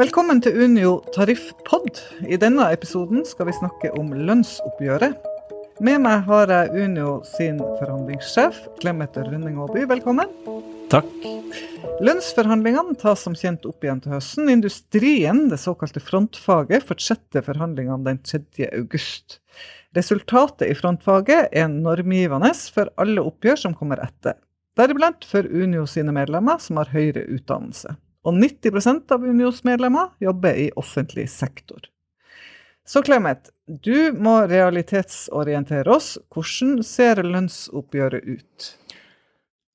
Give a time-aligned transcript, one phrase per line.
[0.00, 1.98] Velkommen til Unio tariffpod.
[2.24, 5.26] I denne episoden skal vi snakke om lønnsoppgjøret.
[5.84, 9.84] Med meg har jeg Unio sin forhandlingssjef, Clemet Rønning Aaby.
[9.90, 10.32] Velkommen.
[10.88, 11.12] Takk.
[12.00, 14.48] Lønnsforhandlingene tas som kjent opp igjen til høsten.
[14.48, 18.70] Industrien, det såkalte frontfaget, fortsetter forhandlingene den 3.
[18.72, 19.42] august.
[19.98, 24.40] Resultatet i frontfaget er normgivende for alle oppgjør som kommer etter.
[24.80, 28.00] Deriblant for Unio sine medlemmer som har høyere utdannelse.
[28.26, 31.88] Og 90% av Unios medlemmer jobber i offentlig sektor.
[32.90, 36.16] Så Clemet, du må realitetsorientere oss.
[36.32, 38.70] Hvordan ser lønnsoppgjøret ut?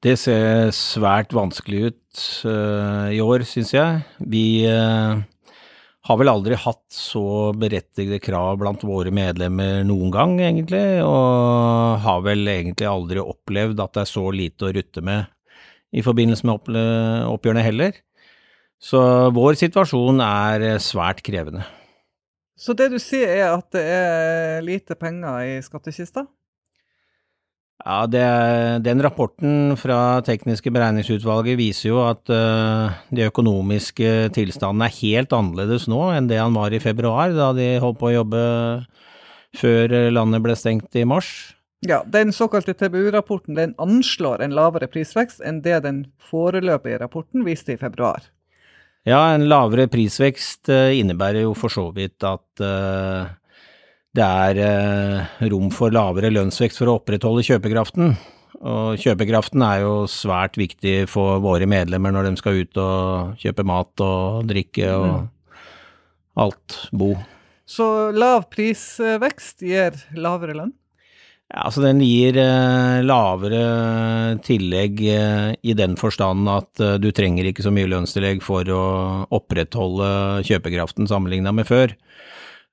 [0.00, 3.98] Det ser svært vanskelig ut uh, i år, syns jeg.
[4.32, 5.18] Vi uh,
[6.08, 12.24] har vel aldri hatt så berettigede krav blant våre medlemmer noen gang, egentlig, og har
[12.24, 15.28] vel egentlig aldri opplevd at det er så lite å rutte med
[15.90, 16.78] i forbindelse med
[17.26, 17.98] oppgjørene heller.
[18.80, 19.00] Så
[19.36, 21.66] vår situasjon er svært krevende.
[22.60, 26.26] Så det du sier er at det er lite penger i skattkista?
[27.80, 28.24] Ja, det,
[28.84, 35.86] Den rapporten fra Tekniske beregningsutvalget viser jo at uh, de økonomiske tilstandene er helt annerledes
[35.88, 38.42] nå enn det han var i februar, da de holdt på å jobbe
[39.56, 41.54] før landet ble stengt i mars.
[41.80, 47.72] Ja, Den såkalte TBU-rapporten den anslår en lavere prisvekst enn det den foreløpige rapporten viste
[47.72, 48.28] i februar.
[49.08, 53.30] Ja, en lavere prisvekst uh, innebærer jo for så vidt at uh,
[54.10, 58.16] det er eh, rom for lavere lønnsvekst for å opprettholde kjøpekraften.
[58.60, 63.64] Og kjøpekraften er jo svært viktig for våre medlemmer når de skal ut og kjøpe
[63.70, 65.62] mat og drikke og mm.
[66.42, 67.12] alt, bo.
[67.70, 70.74] Så lav prisvekst gir lavere lønn?
[71.50, 73.62] Ja, altså Den gir eh, lavere
[74.46, 78.82] tillegg eh, i den forstand at eh, du trenger ikke så mye lønnstillegg for å
[79.34, 80.10] opprettholde
[80.46, 81.96] kjøpekraften sammenligna med før.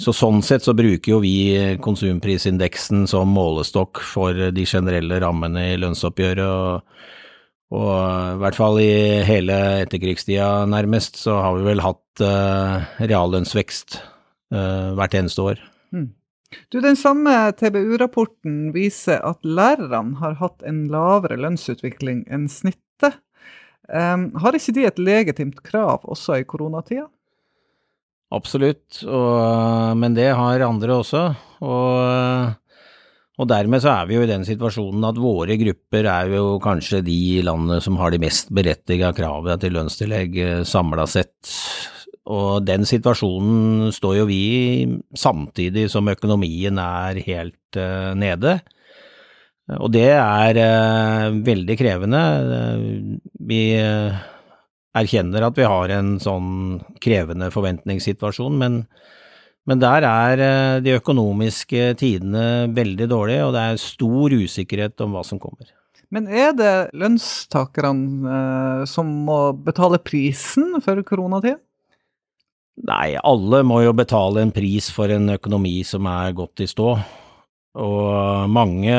[0.00, 1.34] Så sånn sett så bruker jo vi
[1.82, 6.46] konsumprisindeksen som målestokk for de generelle rammene i lønnsoppgjøret.
[6.46, 7.02] Og,
[7.74, 8.94] og i hvert fall i
[9.26, 13.98] hele etterkrigstida nærmest, så har vi vel hatt uh, reallønnsvekst
[14.54, 15.60] uh, hvert eneste år.
[15.92, 16.08] Mm.
[16.70, 23.20] Du, Den samme TBU-rapporten viser at lærerne har hatt en lavere lønnsutvikling enn snittet.
[23.90, 27.08] Um, har ikke de et legitimt krav også i koronatida?
[28.30, 31.22] Absolutt, og, men det har andre også.
[31.66, 32.52] Og,
[33.40, 37.02] og, dermed så er vi jo i den situasjonen at våre grupper er jo kanskje
[37.06, 41.34] de i landet som har de mest berettiga kravene til lønnstillegg eh, samla sett.
[42.30, 48.60] Og den situasjonen står jo vi i samtidig som økonomien er helt uh, nede.
[49.80, 52.22] Og det er uh, veldig krevende.
[53.50, 54.20] Vi uh,
[54.96, 58.80] erkjenner at vi har en sånn krevende forventningssituasjon, men,
[59.68, 65.16] men der er eh, de økonomiske tidene veldig dårlige, og det er stor usikkerhet om
[65.16, 65.70] hva som kommer.
[66.10, 71.60] Men er det lønnstakerne eh, som må betale prisen for koronatida?
[72.88, 76.92] Nei, alle må jo betale en pris for en økonomi som er gått i stå,
[77.80, 78.94] og mange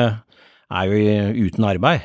[0.72, 2.04] er jo uten arbeid.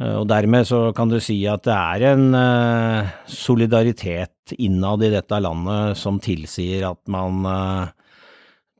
[0.00, 5.12] Eh, og dermed så kan du si at det er en uh, solidaritet innad i
[5.14, 7.94] dette landet som tilsier at man uh,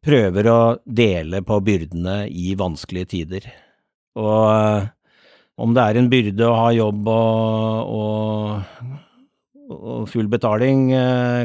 [0.06, 3.48] prøver å dele på byrdene i vanskelige tider.
[4.20, 4.92] Og
[5.56, 8.45] om det er en byrde å ha jobb og, og,
[10.10, 10.88] full betaling,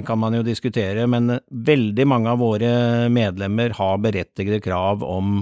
[0.08, 2.72] kan man jo diskutere, men veldig mange av våre
[3.14, 5.42] medlemmer har berettigede krav om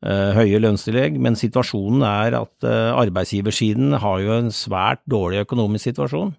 [0.00, 5.90] Eh, høye lønnstillegg, men situasjonen er at eh, arbeidsgiversiden har jo en svært dårlig økonomisk
[5.90, 6.30] situasjon.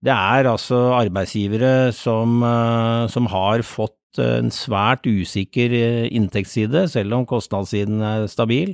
[0.00, 5.76] Det er altså arbeidsgivere som, eh, som har fått en svært usikker
[6.08, 8.72] inntektsside, selv om kostnadssiden er stabil.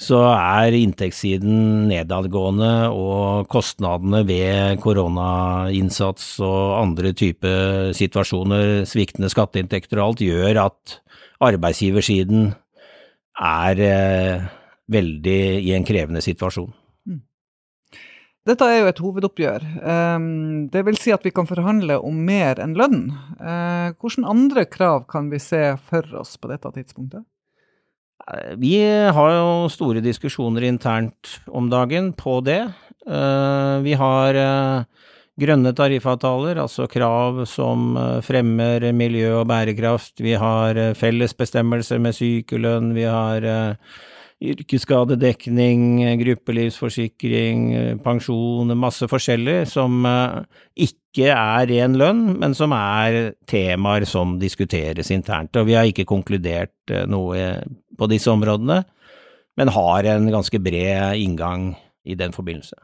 [0.00, 10.06] Så er inntektssiden nedadgående, og kostnadene ved koronainnsats og andre typer situasjoner, sviktende skatteinntekter og
[10.06, 10.96] alt, gjør at
[11.44, 12.54] arbeidsgiversiden
[13.42, 14.46] er eh,
[14.92, 16.72] veldig i en krevende situasjon.
[17.08, 17.20] Mm.
[18.48, 19.66] Dette er jo et hovedoppgjør.
[19.82, 23.04] Um, det vil si at vi kan forhandle om mer enn lønn.
[23.38, 27.26] Uh, hvilke andre krav kan vi se for oss på dette tidspunktet?
[28.28, 32.62] Eh, vi har jo store diskusjoner internt om dagen på det.
[33.02, 34.84] Uh, vi har uh,
[35.40, 40.20] grønne tariffavtaler, altså krav som eh, fremmer miljø og bærekraft.
[40.20, 42.92] Vi har felles bestemmelser med sykelønn.
[42.96, 44.00] Vi har eh,
[44.42, 47.60] yrkesskadedekning, gruppelivsforsikring,
[48.02, 50.02] pensjon, masse forskjellig som
[50.74, 55.54] ikke er ren lønn, men som er temaer som diskuteres internt.
[55.60, 57.44] Og vi har ikke konkludert noe
[57.98, 58.82] på disse områdene,
[59.60, 62.78] men har en ganske bred inngang i den forbindelse.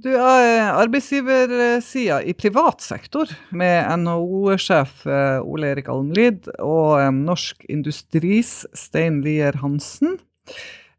[0.00, 7.66] Du er arbeidsgiversida i privat sektor, med NHO-sjef eh, Ole Erik Almlid og eh, Norsk
[7.68, 10.16] Industris Stein Lier Hansen.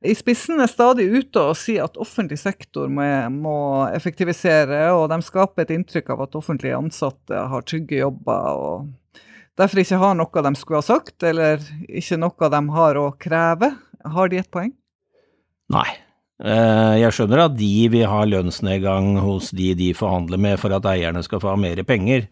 [0.01, 3.57] I spissen er stadig ute og sier at offentlig sektor må, må
[3.93, 9.19] effektivisere, og de skaper et inntrykk av at offentlige ansatte har trygge jobber og
[9.61, 13.75] derfor ikke har noe de skulle ha sagt, eller ikke noe de har å kreve.
[14.01, 14.71] Har de et poeng?
[15.71, 15.91] Nei,
[16.41, 20.87] Eh, jeg skjønner at de vil ha lønnsnedgang hos de de forhandler med for at
[20.89, 22.25] eierne skal få ha mer penger,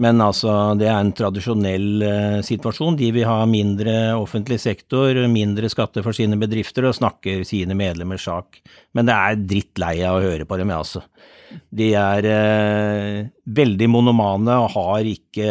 [0.00, 2.96] men altså, det er en tradisjonell eh, situasjon.
[2.96, 8.24] De vil ha mindre offentlig sektor, mindre skatter for sine bedrifter og snakker sine medlemmers
[8.24, 8.62] sak.
[8.96, 11.04] Men det er drittlei av å høre på dem, altså.
[11.68, 13.18] De er eh,
[13.60, 15.50] veldig monomane og har ikke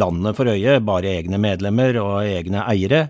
[0.00, 3.04] landet for øye, bare egne medlemmer og egne eiere,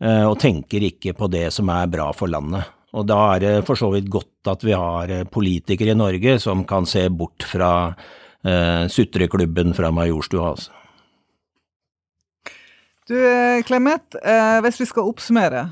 [0.00, 2.72] eh, og tenker ikke på det som er bra for landet.
[2.94, 6.38] Og da er det for så vidt godt at vi har eh, politikere i Norge
[6.42, 7.72] som kan se bort fra
[8.46, 10.54] uh, sutreklubben fra Majorstua.
[10.54, 10.72] Altså.
[13.08, 15.66] Du eh, Clemet, eh, hvis vi skal oppsummere,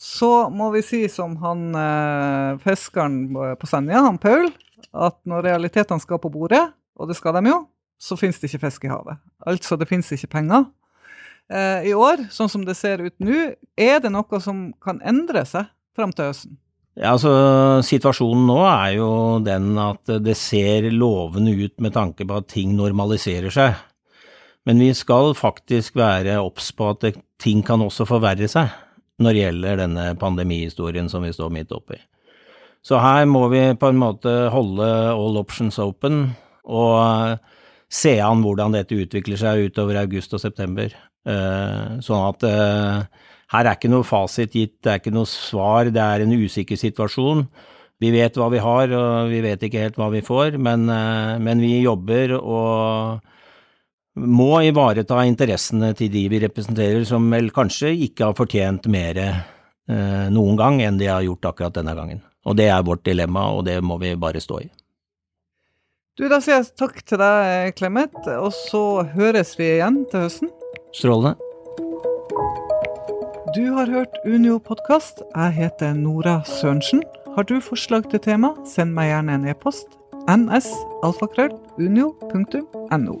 [0.00, 4.50] så må vi si som han eh, fiskeren på Senja, han Paul,
[4.92, 6.66] at når realitetene skal på bordet,
[7.00, 7.62] og det skal de jo,
[8.00, 9.20] så finnes det ikke fisk i havet.
[9.48, 10.68] Altså, det finnes ikke penger.
[11.48, 15.46] Eh, I år, sånn som det ser ut nå, er det noe som kan endre
[15.48, 16.60] seg fram til høsten?
[16.98, 17.30] Ja, altså
[17.86, 19.10] Situasjonen nå er jo
[19.44, 23.78] den at det ser lovende ut med tanke på at ting normaliserer seg.
[24.68, 27.06] Men vi skal faktisk være obs på at
[27.40, 28.72] ting kan også forverre seg
[29.20, 31.98] når det gjelder denne pandemihistorien som vi står midt oppi.
[32.80, 36.30] Så her må vi på en måte holde all options open
[36.64, 37.36] og
[37.90, 40.92] se an hvordan dette utvikler seg utover august og september.
[41.28, 45.90] Eh, sånn at eh, her er ikke noe fasit gitt, det er ikke noe svar,
[45.90, 47.44] det er en usikker situasjon.
[48.00, 51.36] Vi vet hva vi har, og vi vet ikke helt hva vi får, men, eh,
[51.42, 53.26] men vi jobber og
[54.20, 60.26] må ivareta interessene til de vi representerer, som vel kanskje ikke har fortjent mer eh,
[60.32, 62.22] noen gang enn de har gjort akkurat denne gangen.
[62.46, 64.70] Og det er vårt dilemma, og det må vi bare stå i.
[66.18, 70.50] Du, Da sier jeg takk til deg, Clemet, og så høres vi igjen til høsten.
[70.96, 71.49] Strålende.
[73.54, 75.22] Du har hørt Unio podkast.
[75.36, 77.02] Jeg heter Nora Sørensen.
[77.34, 79.86] Har du forslag til tema, send meg gjerne en e-post.
[80.30, 83.14] nsalfakrøll.unio.no.